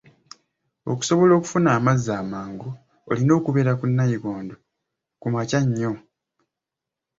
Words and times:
Okusobola 0.91 1.31
okufuna 1.35 1.69
amazzi 1.77 2.09
amangu 2.21 2.69
olina 3.09 3.33
kubeera 3.45 3.71
ku 3.79 3.85
nayikondo 3.87 4.55
ku 5.19 5.27
makya 5.33 5.59
nnyo. 5.65 5.91